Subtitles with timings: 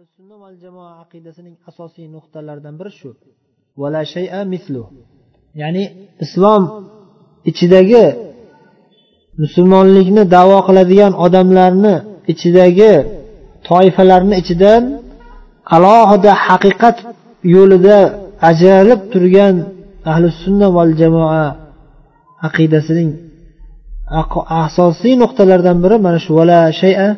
[0.00, 3.10] ahli sunna val jamoa aqidasining asosiy nuqtalaridan biri shu.
[3.80, 4.82] Vala shay'a mislu
[5.60, 5.84] ya'ni
[6.24, 6.62] islom
[7.50, 8.06] ichidagi
[9.42, 11.94] musulmonlikni davo qiladigan odamlarni
[12.32, 12.94] ichidagi
[13.68, 14.82] toifalarni ichidan
[15.76, 16.96] alohida haqiqat
[17.54, 17.98] yo'lida
[18.50, 19.54] ajralib turgan
[20.12, 21.44] ahli sunna val jamoa
[22.48, 23.10] aqidasining
[24.64, 27.08] asosiy nuqtalaridan biri mana shu vala shay'a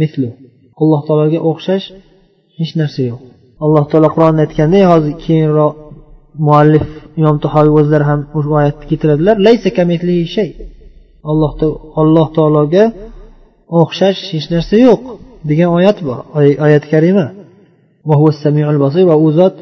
[0.00, 0.28] mislu
[0.80, 1.86] alloh taologa o'xshash
[2.58, 3.20] hech narsa yo'q.
[3.64, 5.74] Alloh taolo qur'onda aytganda hozir keyinroq
[6.46, 6.86] muallif
[7.20, 9.36] imom tahoviy o'zlari ham ushbu oyatni keltiradilar.
[9.46, 9.68] Laysa
[10.36, 10.50] shay.
[11.30, 11.52] Alloh
[12.00, 12.84] alloh taologa
[13.80, 15.02] o'xshash hech narsa yo'q
[15.50, 16.18] degan oyat bor
[16.66, 17.26] oyat karima.
[18.08, 18.14] Va
[19.26, 19.56] u zot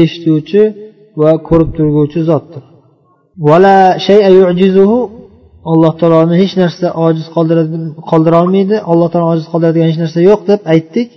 [0.00, 0.62] eshituvchi
[1.20, 2.62] va ko'rib turguvchi zotdir.
[5.72, 7.26] Alloh taoloni hech narsa ojiz
[8.10, 8.76] qoldira olmaydi.
[8.90, 11.08] Alloh taolo ojiz qoldiradigan hech narsa yo'q deb aytdik.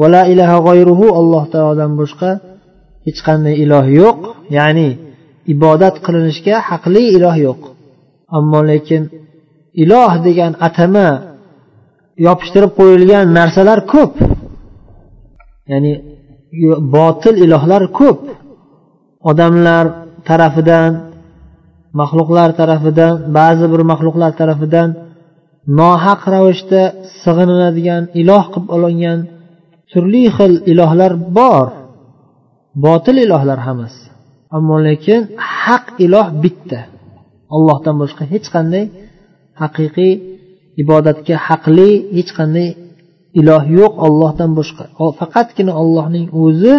[0.00, 2.30] Vala ilaha g'oyruhu alloh taolodan boshqa
[3.06, 4.18] hech qanday iloh yo'q.
[4.56, 4.88] Ya'ni
[5.54, 7.60] ibodat qilinishga haqli iloh yo'q.
[8.38, 9.02] Ammo lekin
[9.82, 11.08] iloh degan atama
[12.26, 14.14] yopishtirib qo'yilgan narsalar ko'p.
[15.70, 15.92] Ya'ni
[16.94, 18.20] botil ilohlar ko'p.
[19.30, 19.84] Odamlar
[20.28, 20.92] tarafidan
[22.00, 24.88] maxluqlar tarafidan ba'zi bir maxluqlar tarafidan
[25.80, 26.82] nohaq ravishda
[27.22, 29.18] sig'iniladigan iloh qilib olingan
[29.94, 31.68] turli xil ilohlar bor.
[32.84, 34.04] Botil ilohlar hammasi
[34.56, 35.20] ammo lekin
[35.62, 36.80] haq iloh bitta.
[37.56, 38.84] Allohdan boshqa hech qanday
[39.60, 40.12] haqiqiy
[40.82, 42.68] ibodatga haqli hech qanday
[43.40, 44.84] iloh yo'q ollohdan boshqa.
[45.20, 46.74] Faqatgina ollohning o'zi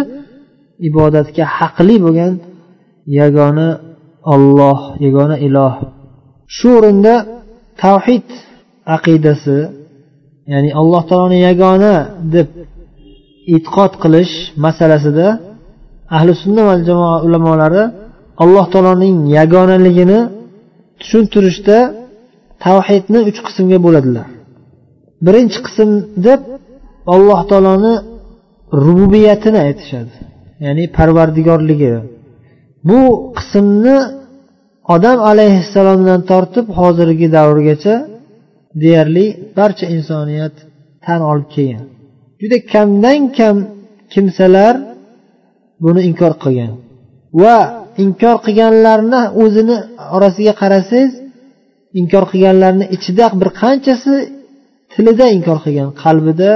[0.88, 2.32] ibodatga haqli bo'lgan
[3.20, 3.68] yagona
[4.34, 5.74] olloh yagona iloh.
[6.56, 7.14] Shu o'rinda
[7.82, 8.28] tavhid
[8.96, 9.58] aqidasi
[10.52, 11.94] ya'ni alloh taoloni yagona
[12.34, 12.48] deb
[13.54, 15.28] e'tiqod qilish masalasida
[16.16, 17.82] ahli sunna va jamoa ulamolari
[18.42, 20.20] alloh taoloning yagonaligini
[21.00, 21.78] tushuntirishda
[22.64, 24.28] tavhidni uch qismga bo'ladilar.
[25.26, 25.90] Birinchi qism
[26.26, 26.40] deb
[27.14, 27.94] alloh taoloni
[28.84, 30.14] rububiyatini aytishadi
[30.64, 31.92] ya'ni parvardigorligi.
[32.88, 33.00] Bu
[33.38, 33.96] qismni
[34.94, 37.94] odam alayhissalomdan tortib hozirgi davrgacha
[38.82, 39.26] deyarli
[39.58, 40.54] barcha insoniyat
[41.04, 41.84] tan olib kelgan.
[42.40, 43.56] Juda kamdan kam
[44.12, 44.74] kimsalar
[45.84, 46.72] buni inkor qilgan.
[47.42, 47.58] Va
[48.04, 49.76] inkor qilganlarni o'zini
[50.16, 51.12] orasiga qarasangiz
[52.00, 54.14] inkor qilganlarni ichida bir qanchasi
[54.92, 56.50] tilida inkor qilgan qalbida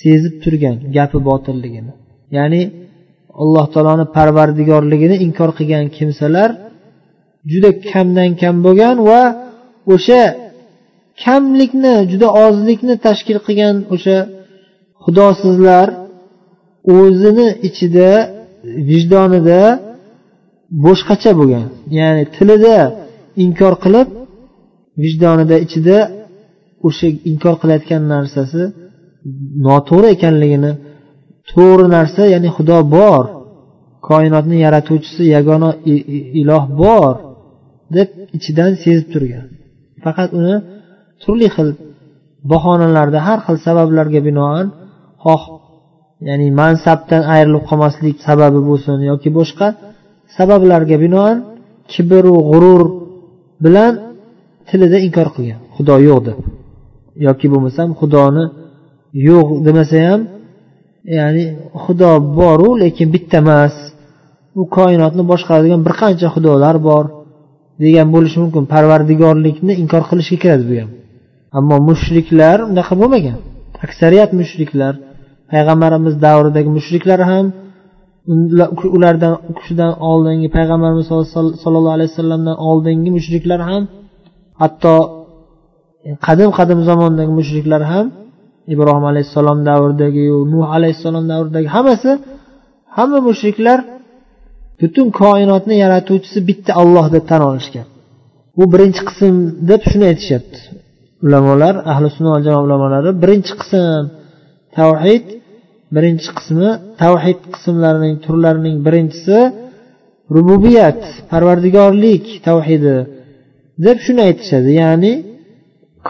[0.00, 1.92] sezib turgan gapi botilligini.
[2.36, 2.62] Ya'ni
[3.42, 6.50] alloh taoloni parvardigorligini inkor qilgan kimsalar
[7.52, 9.22] juda kamdan kam bo'lgan va
[9.94, 10.22] o'sha
[11.24, 14.16] kamlikni juda ozlikni tashkil qilgan o'sha
[15.06, 15.86] xudosizlar
[16.98, 18.10] o'zini ichida
[18.90, 19.62] vijdonida
[20.84, 21.66] boshqacha bo'lgan.
[21.98, 22.76] Ya'ni tilida
[23.44, 24.08] inkor qilib
[25.02, 25.98] vijdonida ichida
[26.86, 28.62] o'sha inkor qilayotgan narsasi
[29.66, 30.72] noto'g'ri ekanligini
[31.50, 33.24] to'g'ri narsa ya'ni xudo bor
[34.08, 35.70] koinotni yaratuvchisi yagona
[36.40, 37.14] iloh bor
[37.96, 39.46] deb ichidan sezib turgan.
[40.04, 40.54] Faqat uni
[41.22, 41.68] turli xil
[42.52, 44.66] bahonalarda har xil sabablarga binoan
[45.26, 45.42] xoh
[46.28, 49.66] ya'ni mansabdan ayrilib qolmaslik sababi bo'lsin yoki boshqa
[50.36, 51.36] sabablarga binoan
[51.92, 52.82] kibru g'urur
[53.64, 53.92] bilan
[54.68, 55.60] tilida inkor qilgan.
[55.76, 56.38] Xudo yo'q deb.
[57.26, 58.44] Yoki bo'lmasam xudoni
[59.28, 60.20] yo'q demasa ham
[61.18, 61.44] ya'ni
[61.84, 63.74] xudo boru lekin bitta emas.
[64.60, 67.04] U koinotni boshqaradigan bir qancha xudolar bor
[67.84, 68.62] degan bo'lishi mumkin.
[68.74, 70.90] Parvardigorlikni inkor qilishga kiradi bu ham.
[71.58, 73.38] Ammo mushriklar unaqa bo'lmagan.
[73.86, 74.94] Aksariyat mushriklar
[75.52, 77.46] payg'ambarimiz davridagi mushriklar ham
[78.96, 81.06] ulardan kishidan oldingi payg'ambarimiz
[81.62, 83.82] sollallohu alayhi vasallamdan oldingi mushriklar ham
[84.60, 84.94] hatto
[86.06, 88.06] e, qadim qadim zamondagi mushriklar ham
[88.74, 92.10] ibrohim alayhissalom davridagiyu nuh alayhissalom davridagi hammasi
[92.96, 93.78] hamma mushriklar
[94.80, 97.86] butun koinotni yaratuvchisi bitta olloh deb tan olishgan.
[98.56, 99.34] Bu birinchi qism
[99.70, 100.58] deb shuni aytishyapti.
[101.26, 104.02] Ulamolar ahli sunna va jamoa ulamolari birinchi qism
[104.78, 105.24] tavhid
[105.94, 106.68] birinchi qismi
[107.02, 109.38] tavhid qismlarining turlarining birinchisi
[110.34, 111.00] rububiyat
[111.30, 112.96] parvardigorlik tavhidi
[113.84, 114.70] deb shuni aytishadi.
[114.82, 115.12] Ya'ni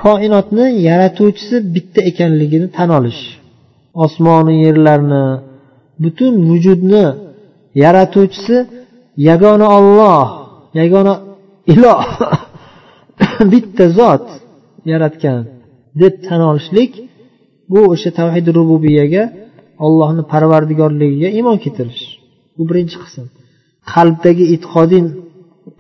[0.00, 3.22] koinotni yaratuvchisi bitta ekanligini tan olish
[4.04, 5.24] osmonu yerlarni
[6.02, 7.04] butun vujudni
[7.84, 8.56] yaratuvchisi
[9.28, 10.28] yagona olloh
[10.80, 11.14] yagona
[11.74, 12.04] iloh
[13.52, 14.26] bitta zot
[14.92, 15.40] yaratgan
[16.00, 16.92] deb tan olishlik
[17.72, 19.22] bu o'sha tavhid rububiyaga
[19.86, 22.04] ollohni parvardigorligiga iymon keltirish.
[22.56, 23.24] Bu birinchi qism.
[23.92, 25.02] Qalbdagi e'tiqodiy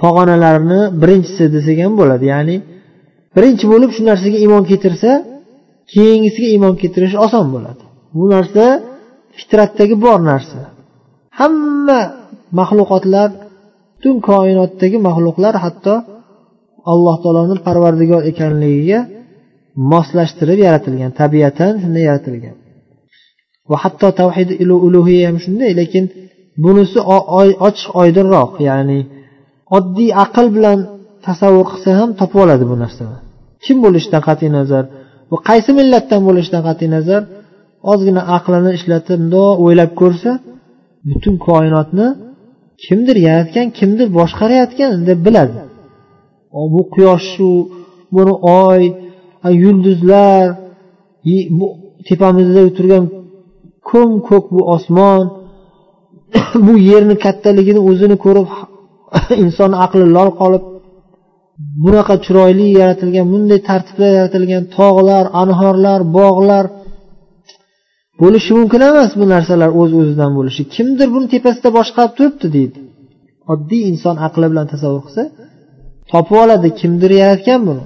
[0.02, 2.24] pog'onalarni birinchisi desak ham bo'ladi.
[2.34, 2.56] Ya'ni
[3.36, 5.10] birinchi bo'lib shu narsaga iymon keltirsa
[5.94, 7.82] keyingisiga iymon keltirish oson bo'ladi.
[8.16, 8.64] Bu narsa
[9.38, 10.60] fitratdagi bor narsa.
[11.40, 12.00] Hamma
[12.58, 13.28] maxluqotlar
[13.96, 15.94] butun koinotdagi maxluqlar hatto
[16.92, 19.00] alloh taoloni parvardigor ekanligiga
[19.92, 22.56] moslashtirib yaratilgan tabiatan shunday yaratilgan.
[23.70, 24.48] Va hatto tavhid
[24.86, 26.04] ulug'iya ham shunday lekin
[26.64, 26.98] bunisi
[27.68, 29.00] ochiq oydinroq ya'ni
[29.76, 30.78] oddiy aql bilan
[31.26, 33.16] tasavvur qilsa ham topib oladi bu narsani.
[33.64, 34.84] Kim bo'lishidan qat'iy nazar
[35.30, 37.22] va qaysi millatdan bo'lishidan qat'iy nazar
[37.92, 40.30] ozgina aqlini ishlatib mundoq o'ylab ko'rsa
[41.08, 42.08] butun koinotni
[42.84, 45.58] kimdir yaratgan kimdir boshqarayotgan deb biladi.
[46.72, 47.50] Bu quyoshshu
[48.16, 48.82] buni oy
[49.62, 50.46] yulduzlar
[51.58, 51.66] bu
[52.08, 53.04] tepamizda turgan
[53.90, 55.24] ko'm ko'k bu osmon
[56.66, 58.48] bu yerni kattaligini o'zini ko'rib
[59.44, 60.64] inson aqli lol qolib
[61.84, 66.64] bunaqa chiroyli yaratilgan bunday tartibda yaratilgan tog'lar anhorlar bog'lar
[68.20, 70.62] bo'lishi mumkin emas bu narsalar o'z uz o'zidan bo'lishi.
[70.74, 72.78] Kimdir buni tepasida boshqarib turibdi deydi.
[73.52, 75.22] Oddiy inson aqli bilan tasavvur qilsa
[76.12, 77.84] topib oladi kimdir yaratgan buni.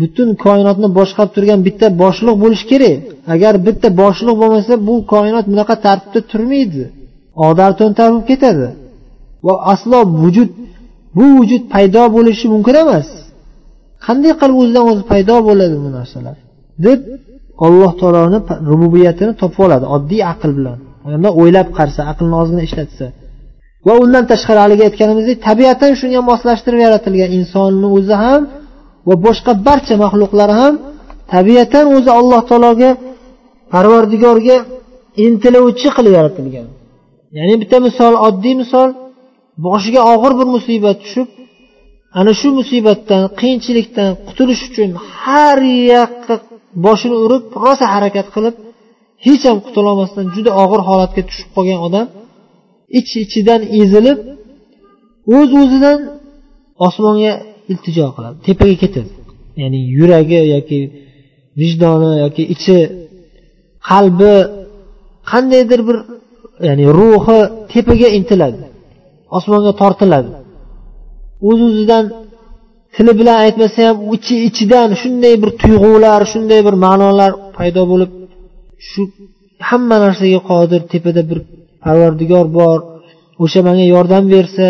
[0.00, 2.98] Butun koinotni boshqarib turgan bitta boshliq bo'lishi kerak.
[3.34, 6.84] Agar bitta boshliq bo'lmasa bu koinot bunaqa tartibda turmaydi.
[7.48, 8.68] Odar to'ntar bo'lib ketadi.
[9.46, 10.50] Va aslo vujud
[11.16, 13.08] bu vujud paydo bo'lishi mumkin emas.
[14.06, 16.36] Qanday qilib o'zidan o'zi paydo bo'ladi bu narsalar?
[16.86, 17.00] deb
[17.66, 18.38] alloh taoloni
[18.70, 20.78] rububiyatini topib oladi oddiy aql bilan.
[21.40, 23.06] O'ylab qarasa aqlni ozgina ishlatsa.
[23.86, 28.42] Va undan tashqari haligi aytganimizdek tabiatan shunga moslashtirib yaratilgan insonni o'zi ham
[29.08, 30.74] va boshqa barcha maxluqlar ham
[31.32, 32.90] tabiatan o'zi alloh taologa
[33.72, 34.56] parvardigorga
[35.26, 36.66] intiluvchi qilib yaratilgan.
[37.38, 38.88] Ya'ni bitta misol oddiy misol
[39.66, 41.28] boshiga og'ir bir musibat tushib
[42.18, 44.90] ana shu musibatdan qiyinchilikdan qutulish uchun
[45.22, 45.58] har
[45.92, 46.34] yoqqa
[46.86, 48.54] boshini urib rosa harakat qilib
[49.26, 52.06] hech ham qutulolmasdan juda og'ir holatga tushib qolgan odam
[52.98, 54.18] ich ichidan ezilib
[55.36, 55.98] o'z uz o'zidan
[56.86, 57.32] osmonga
[57.72, 58.36] iltijo qiladi.
[58.46, 59.12] Tepaga ketadi.
[59.62, 60.78] Ya'ni yuragi yoki
[61.60, 62.78] vijdoni yoki ichi
[63.88, 64.34] qalbi
[65.30, 65.96] qandaydir bir
[66.68, 67.38] ya'ni ruhi
[67.72, 68.62] tepaga intiladi.
[69.36, 70.30] Osmonga tortiladi.
[71.48, 72.04] O'z uz o'zidan
[72.96, 78.10] tili bilan aytmasa ham ichi ichidan shunday bir tuyg'ular shunday bir ma'nolar paydo bo'lib
[78.90, 79.00] shu
[79.68, 81.38] hamma narsaga qodir tepada bir
[81.84, 82.78] parvardigor bor
[83.44, 84.66] o'sha menga yordam bersa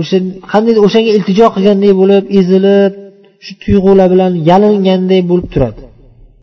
[0.00, 0.18] o'sha
[0.52, 2.92] qandaydir o'shanga iltijo qilgandek bo'lib ezilib
[3.44, 5.82] shu tuyg'ular bilan yalinganday bo'lib turadi.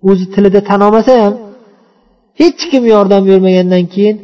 [0.09, 1.33] O'zi tilida tan olmasa ham
[2.41, 4.15] hech kim yordam bermagandan keyin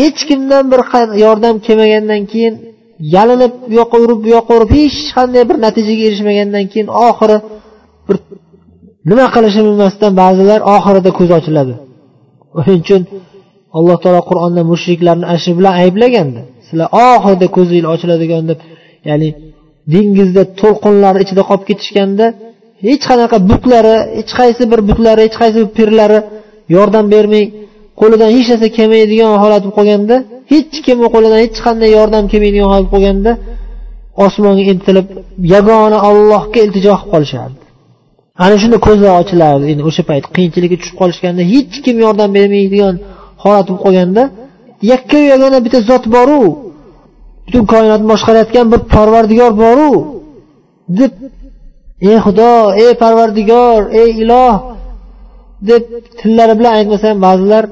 [0.00, 0.80] hech kimdan bir
[1.24, 2.54] yordam kelmagandan keyin
[3.14, 7.36] yalinib bu yoqqa urib bu yoqqa urib hech qanday bir natijaga erishmagandan keyin oxiri
[8.06, 8.16] bir
[9.10, 11.74] nima qilishni bilmasdan ba'zilar oxirida ko'zi ochiladi.
[12.58, 13.02] O'shaning uchun
[13.78, 16.40] alloh taolo qur'onda mushriklarni ana shu bilan ayblagandi.
[16.66, 18.58] Sizlar oxirida ko'zinglar ochiladigan deb
[19.10, 19.28] ya'ni
[19.92, 22.26] dengizda to'lqinlar ichida qolib ketishganda
[22.86, 26.18] hech qanaqa butlari hech qaysi bir butlari hech qaysi bir pirlari
[26.76, 27.44] yordam bermay
[28.00, 30.16] qo'lidan hech narsa kelmaydigan holat bo'lib qolganda
[30.52, 33.32] hech kim qo'lidan hech qanday yordam kelmaydigan holat bo'lib qolganda
[34.24, 35.06] osmonga intilib
[35.54, 37.58] yagona ollohga iltijo qilib qolishardi.
[38.44, 42.94] Ana shunda ko'zlari ochilardi endi o'sha payt qiyinchilikka tushib qolishganda hech kim yordam bermaydigan
[43.42, 44.22] holat bo'lib qolganda
[44.92, 46.40] yakkayu yagona bitta zot boru.
[47.46, 49.90] Butun koinotni boshqarayotgan bir parvardigor boru
[50.98, 51.12] deb
[52.10, 52.50] ey xudo
[52.84, 54.54] ey parvardigor ey iloh
[55.68, 55.82] deb
[56.20, 57.64] tillari bilan aytmasa ham ba'zilar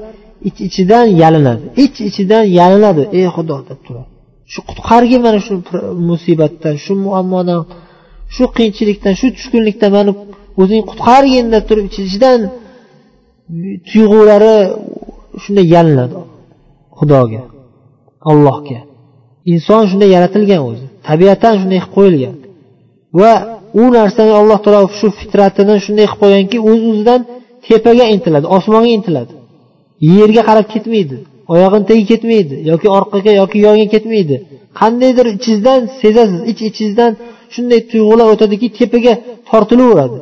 [0.47, 4.09] ich ichidan yalinadi ich ichidan yalinadi ey xudo deb turadi.
[4.51, 5.53] Shu qutqargin mana shu
[6.09, 7.61] musibatdan shu muammodan
[8.35, 10.11] shu qiyinchilikdan shu tushkunlikdan mani
[10.61, 12.39] o'zing qutqargin deb turib ich ichidan
[13.89, 14.55] tuyg'ulari
[15.43, 16.15] shunday yalinadi
[16.97, 17.41] xudoga
[18.31, 18.79] allohga.
[19.53, 20.85] Inson shunday yaratilgan o'zi.
[21.07, 22.35] Tabiatan shunday qilib qo'yilgan.
[23.19, 23.33] Va
[23.81, 27.21] u narsani alloh taolo shu fitratini shunday qilib qo'yganki o'z o'zidan
[27.67, 29.33] tepaga intiladi osmonga intiladi.
[30.17, 31.17] Yerga qarab ketmaydi
[31.53, 34.35] oyog'ini tagiga ketmaydi yoki orqaga yoki yonga ketmaydi.
[34.79, 37.11] Qandaydir ichingizdan sezasiz ich ichingizdan
[37.53, 39.13] shunday tuyg'ular o'tadiki tepaga
[39.49, 40.19] tortilaveradi.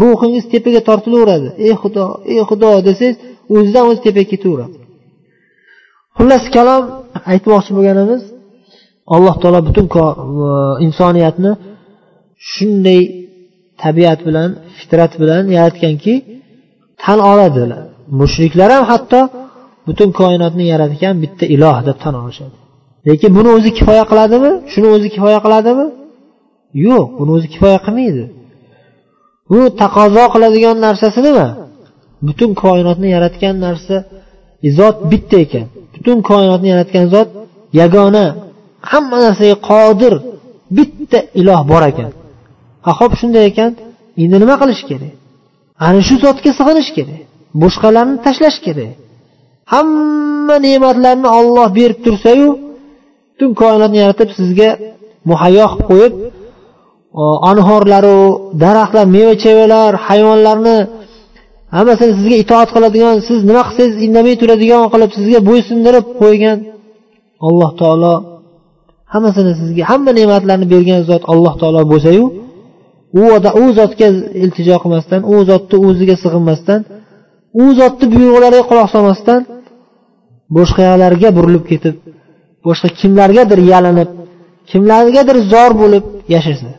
[0.00, 1.48] Ruhingiz tepaga tortilaveradi.
[1.66, 3.16] Ey xudo ey xudo desangiz
[3.54, 4.76] o'zidan o'zi tepaga ketaveradi.
[6.16, 6.82] Xullas kalom
[7.32, 8.22] aytmoqchi bo'lganimiz
[9.14, 9.86] alloh taolo butun
[10.86, 11.52] insoniyatni
[12.52, 13.02] shunday
[13.82, 16.14] tabiat bilan fitrat bilan yaratganki
[17.02, 17.82] tan oladilar.
[18.20, 19.20] Mushriklar ham hatto
[19.86, 22.56] butun koinotni yaratgan bitta iloh deb tan olishadi.
[23.08, 24.52] Lekin buni o'zi kifoya qiladimi?
[24.72, 25.86] Shuni o'zi kifoya qiladimi?
[26.86, 28.24] Yo'q buni o'zi kifoya qilmaydi.
[29.50, 31.48] Bu taqozo qiladigan narsasi nima?
[32.26, 33.96] Butun koinotni yaratgan narsa
[34.78, 35.66] zot bitta ekan.
[35.94, 37.28] Butun koinotni yaratgan zot
[37.80, 38.26] yagona
[38.90, 40.14] hamma narsaga qodir
[40.76, 42.10] bitta iloh bor ekan.
[42.84, 43.70] Ha ho'p shunday ekan.
[44.22, 45.12] Endi nima qilish kerak?
[45.86, 47.20] Ana shu zotga sig'inish kerak.
[47.62, 48.92] Boshqalarni tashlash kerak.
[49.72, 52.48] Hamma ne'matlarni olloh berib tursayu
[53.34, 54.70] butun koinotni yaratib sizga
[55.30, 56.14] muhayyo qilib qo'yib
[57.50, 58.20] anhorlaru
[58.62, 60.78] daraxtlar meva chevalar hayvonlarni
[61.76, 66.58] hammasini sizga itoat qiladigan siz nima qilsangiz indamay turadigan qilib sizga bo'ysundirib qo'ygan
[67.46, 68.14] alloh taolo
[69.14, 72.24] hammasini sizga hamma ne'matlarni bergan zot alloh taolo bo'lsayu
[73.20, 73.22] u
[73.62, 74.08] u zotga
[74.44, 76.80] iltijo qilmasdan u zotni o'ziga sig'inmasdan
[77.62, 79.40] u zotni buyruqlariga quloq solmasdan
[80.56, 81.96] boshqalarga burilib ketib
[82.66, 84.10] boshqa kimlargadir yalinib
[84.70, 86.04] kimlargadir zor bo'lib
[86.34, 86.70] yashasa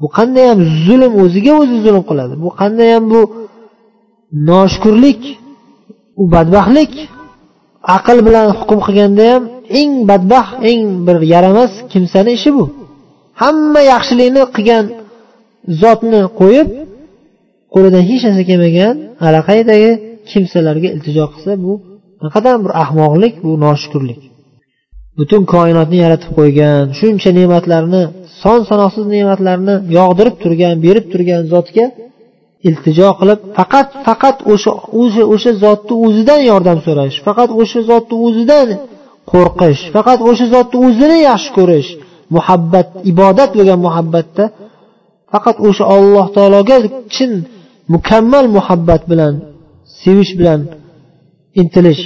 [0.00, 3.20] bu qandayyam zulm o'ziga o'zi zulm qiladi bu qandayyam bu
[4.48, 5.22] noshukurlik
[6.20, 6.92] u badbaxtlik
[7.96, 9.42] aql bilan hukm qilganda ham
[9.80, 12.64] eng badbaxt eng bir yaramas kimsani ishi bu.
[13.42, 14.84] Hamma yaxshilikni qilgan
[15.82, 16.68] zotni qo'yib
[17.74, 18.94] qo'lidan hech narsa kelmagan
[19.26, 19.90] allaqaydagi
[20.30, 21.72] kimsalarga iltijo qilsa bu
[22.24, 24.20] naqadar bir ahmoqlik bu noshukurlik.
[25.18, 28.02] Butun koinotni yaratib qo'ygan shuncha ne'matlarni
[28.42, 31.86] son sanoqsiz ne'matlarni yog'dirib turgan berib turgan zotga
[32.68, 38.68] iltijo qilib faqat faqat o'sha o'sha o'sha zotni o'zidan yordam so'rash faqat o'sha zotni o'zidan
[39.30, 39.80] qo'rqish.
[39.96, 41.88] Faqat o'sha zotni o'zini yaxshi ko'rish
[42.36, 44.44] muhabbat ibodat bo'lgan muhabbatda
[45.32, 46.76] faqat o'sha alloh taologa
[47.14, 47.32] chin
[47.94, 49.34] mukammal muhabbat bilan
[50.02, 50.60] sevish bilan
[51.60, 52.02] intilish.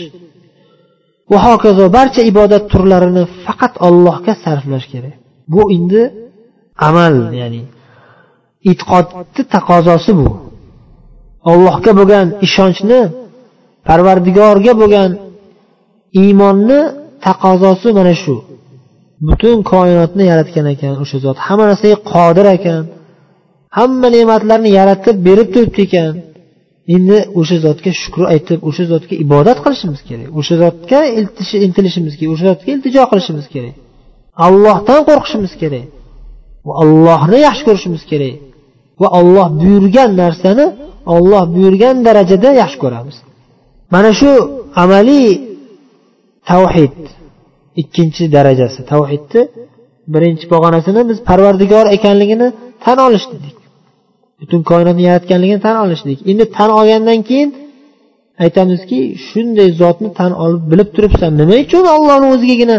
[1.31, 5.15] Va hokazo barcha ibodat turlarini faqat allohga sarflash kerak.
[5.53, 6.03] Bu endi
[6.89, 7.63] amal ya'ni
[8.71, 10.29] e'tiqodni taqozosi bu.
[11.51, 13.01] Allohga bo'lgan ishonchni
[13.89, 15.11] parvardigorga bo'lgan
[16.23, 16.81] iymonni
[17.27, 18.35] taqozosi mana shu.
[19.29, 21.37] Butun koinotni yaratgan ekan o'sha zot.
[21.47, 22.83] Hamma narsaga qodir ekan.
[23.79, 26.13] Hamma ne'matlarni yaratib berib turibdi ekan.
[26.95, 30.29] Endi o'sha zotga shukur aytib o'sha zotga ibodat qilishimiz kerak.
[30.39, 30.99] O'sha zotga
[31.67, 32.31] intilishimiz kerak.
[32.35, 33.75] O'sha zotga iltijo qilishimiz kerak.
[34.47, 35.87] Allohdan qo'rqishimiz kerak.
[36.67, 38.35] Va allohni yaxshi ko'rishimiz kerak.
[39.01, 40.67] Va olloh buyurgan narsani
[41.15, 43.17] olloh buyurgan darajada yaxshi ko'ramiz.
[43.95, 44.31] Mana shu
[44.83, 45.29] amaliy
[46.51, 46.97] tavhid.
[47.83, 49.43] Ikkinchi darajasi tavhidni
[50.15, 52.49] birinchi pog'onasini biz parvardigor ekanligini
[52.85, 53.57] tan olish dedik
[54.41, 57.51] butun koinotni yaratganligini tan olishlik endi tan olgandan keyin
[58.45, 62.77] aytamizki shunday zotni tan olib bilib turibsan nima uchun ollohni o'zigagina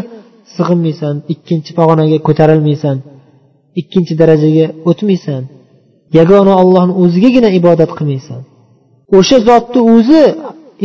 [0.56, 2.98] sig'inmaysan ikkinchi pog'onaga ko'tarilmaysan
[3.82, 5.44] ikkinchi darajaga o'tmaysan
[6.18, 8.42] yagona ollohni o'zigagina ibodat qilmaysan.
[9.18, 10.24] O'sha zotni o'zi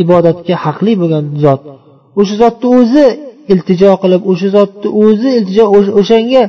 [0.03, 1.61] ibodatga haqli bo'lgan zot
[2.19, 3.05] o'sha zotni o'zi
[3.53, 5.63] iltijo qilib o'sha zotni o'zi iltijo
[6.01, 6.43] o'shanga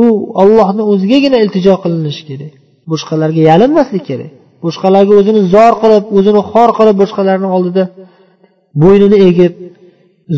[0.00, 0.02] u
[0.42, 2.52] ollohni o'zigagina iltijo qilinishi kerak.
[2.90, 4.30] Boshqalarga yalinmaslik kerak.
[4.64, 7.84] Boshqalarga o'zini zor qilib o'zini xor qilib boshqalarni oldida
[8.82, 9.52] bo'ynini egib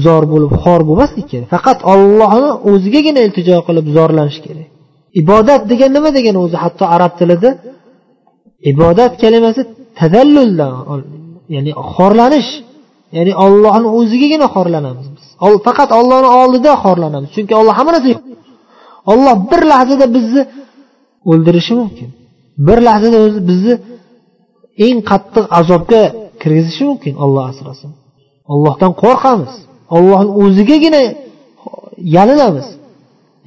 [0.05, 1.49] zor bo'lib xor bo'lmaslik kerak.
[1.55, 4.69] Faqat ollohni o'zigagina iltijo qilib zorlanish kerak.
[5.21, 6.57] Ibodat degan nima degani o'zi?
[6.65, 7.51] Hatto arab tilida
[8.73, 9.63] ibodat kalimasi
[10.01, 10.73] tadalluldan
[11.55, 12.51] ya'ni xorlanish
[13.17, 15.27] ya'ni ollohni o'zigagina xorlanamiz biz.
[15.67, 17.29] Faqat ollohni oldida xorlanamiz.
[17.37, 18.21] Chunki olloh hamma narsa
[19.13, 20.43] olloh bir lahzada bizni
[21.31, 22.09] o'ldirishi mumkin.
[22.67, 23.75] Bir lahzada o'zi bizni
[24.87, 26.03] eng qattiq azobga
[26.43, 27.91] kirgizishi mumkin olloh asrasin.
[28.53, 29.53] Ollohdan qo'rqamiz.
[29.97, 31.03] Ollohni o'zigagina
[32.17, 32.67] yalinamiz.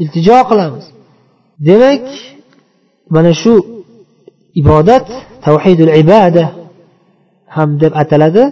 [0.02, 0.86] Iltijo qilamiz.
[1.68, 2.06] Demak
[3.16, 3.54] mana shu
[4.62, 5.08] ibodat
[5.46, 6.44] tavhidul ibada
[7.56, 8.44] ham deb ataladi.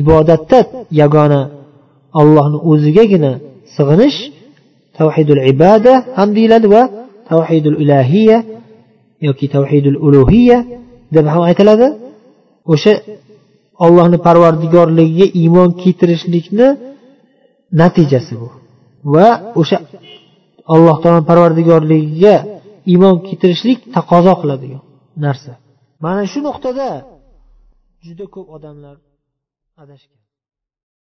[0.00, 0.58] Ibodatda
[1.00, 1.40] yagona
[2.20, 3.32] allohni o'zigagina
[3.76, 4.18] sig'inish
[4.98, 6.82] tavhidul ibada ham deyiladi va
[7.30, 8.38] tavhidul ilahiya
[9.26, 10.58] yoki tavhidul ulug'iya
[11.14, 11.86] deb ham aytiladi.
[12.72, 12.92] O'sha
[13.84, 16.68] ollohni parvardigorligiga iymon keltirishlikni
[17.80, 18.48] natijasi bu.
[19.14, 19.28] Va
[19.60, 19.78] o'sha
[20.74, 22.34] alloh taolo parvardigorligiga
[22.92, 24.82] iymon keltirishlik taqozo qiladigan
[25.24, 25.52] narsa.
[26.04, 26.88] Mana shu nuqtada
[28.06, 28.96] juda ko'p odamlar
[29.76, 30.21] adashgan.